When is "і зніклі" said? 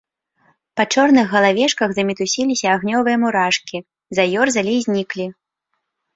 4.79-5.25